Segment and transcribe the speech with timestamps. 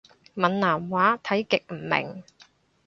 [0.35, 2.23] 閩南話睇極唔明